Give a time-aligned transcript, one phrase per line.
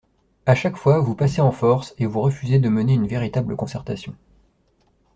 [0.47, 4.15] À chaque fois, vous passez en force, et vous refusez de mener une véritable concertation.